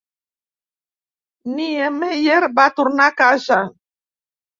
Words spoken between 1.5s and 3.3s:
Niemeyer va tornar a